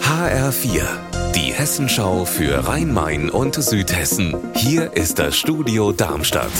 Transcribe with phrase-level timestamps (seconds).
[0.00, 0.84] HR4,
[1.34, 4.36] die Hessenschau für Rhein-Main und Südhessen.
[4.54, 6.52] Hier ist das Studio Darmstadt.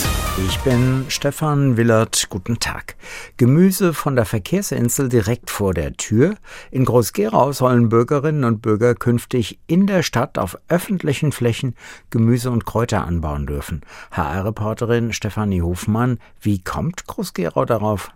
[0.48, 2.26] Ich bin Stefan Willert.
[2.30, 2.96] Guten Tag.
[3.36, 6.34] Gemüse von der Verkehrsinsel direkt vor der Tür.
[6.72, 11.76] In Groß-Gerau sollen Bürgerinnen und Bürger künftig in der Stadt auf öffentlichen Flächen
[12.10, 13.82] Gemüse und Kräuter anbauen dürfen.
[14.10, 18.10] HR-Reporterin Stefanie Hofmann, wie kommt Groß-Gerau darauf?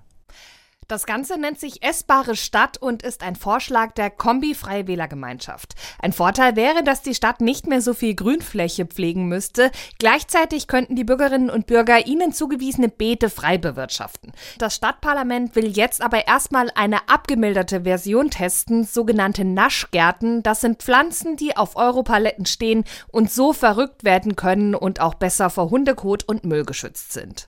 [0.89, 5.75] Das Ganze nennt sich Essbare Stadt und ist ein Vorschlag der Kombi-Freiwählergemeinschaft.
[6.01, 9.71] Ein Vorteil wäre, dass die Stadt nicht mehr so viel Grünfläche pflegen müsste.
[9.99, 14.33] Gleichzeitig könnten die Bürgerinnen und Bürger ihnen zugewiesene Beete frei bewirtschaften.
[14.57, 20.43] Das Stadtparlament will jetzt aber erstmal eine abgemilderte Version testen, sogenannte Naschgärten.
[20.43, 25.51] Das sind Pflanzen, die auf Europaletten stehen und so verrückt werden können und auch besser
[25.51, 27.47] vor Hundekot und Müll geschützt sind.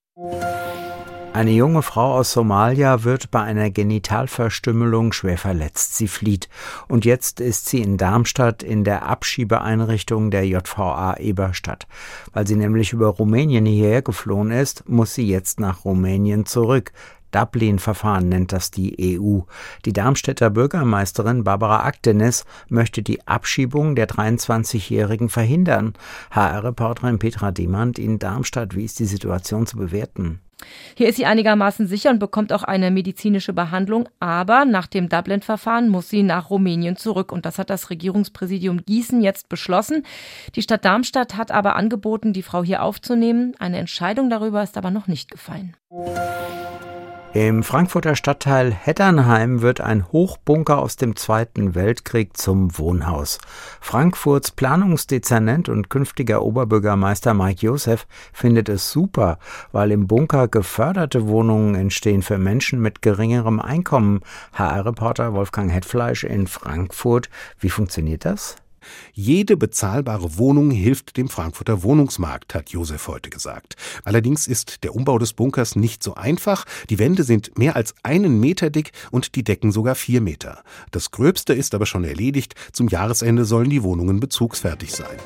[1.32, 5.96] Eine junge Frau aus Somalia wird bei einer Genitalverstümmelung schwer verletzt.
[5.96, 6.48] Sie flieht.
[6.88, 11.86] Und jetzt ist sie in Darmstadt in der Abschiebeeinrichtung der JVA Eberstadt.
[12.32, 16.92] Weil sie nämlich über Rumänien hierher geflohen ist, muss sie jetzt nach Rumänien zurück.
[17.30, 19.42] Dublin-Verfahren nennt das die EU.
[19.84, 25.94] Die Darmstädter Bürgermeisterin Barbara Aktenes möchte die Abschiebung der 23-Jährigen verhindern.
[26.32, 30.40] HR-Reporterin Petra Demand in Darmstadt, wie ist die Situation zu bewerten?
[30.96, 35.88] Hier ist sie einigermaßen sicher und bekommt auch eine medizinische Behandlung, aber nach dem Dublin-Verfahren
[35.88, 40.04] muss sie nach Rumänien zurück und das hat das Regierungspräsidium Gießen jetzt beschlossen.
[40.54, 43.54] Die Stadt Darmstadt hat aber angeboten, die Frau hier aufzunehmen.
[43.58, 45.76] Eine Entscheidung darüber ist aber noch nicht gefallen.
[47.32, 53.38] Im Frankfurter Stadtteil Heddernheim wird ein Hochbunker aus dem Zweiten Weltkrieg zum Wohnhaus.
[53.80, 59.38] Frankfurts Planungsdezernent und künftiger Oberbürgermeister Mike Josef findet es super,
[59.70, 64.22] weil im Bunker geförderte Wohnungen entstehen für Menschen mit geringerem Einkommen.
[64.54, 67.30] HR-Reporter Wolfgang Hetfleisch in Frankfurt.
[67.60, 68.56] Wie funktioniert das?
[69.12, 73.76] Jede bezahlbare Wohnung hilft dem Frankfurter Wohnungsmarkt, hat Josef heute gesagt.
[74.04, 76.64] Allerdings ist der Umbau des Bunkers nicht so einfach.
[76.88, 80.62] Die Wände sind mehr als einen Meter dick und die Decken sogar vier Meter.
[80.90, 82.54] Das Gröbste ist aber schon erledigt.
[82.72, 85.18] Zum Jahresende sollen die Wohnungen bezugsfertig sein.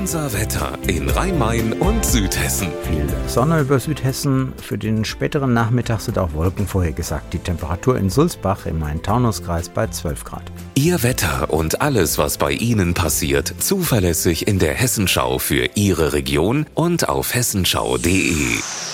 [0.00, 2.68] Unser Wetter in Rhein-Main und Südhessen.
[2.84, 4.54] Viel Sonne über Südhessen.
[4.56, 7.34] Für den späteren Nachmittag sind auch Wolken vorhergesagt.
[7.34, 10.44] Die Temperatur in Sulzbach im Main-Taunus-Kreis bei 12 Grad.
[10.74, 16.64] Ihr Wetter und alles, was bei Ihnen passiert, zuverlässig in der Hessenschau für Ihre Region
[16.72, 18.89] und auf hessenschau.de.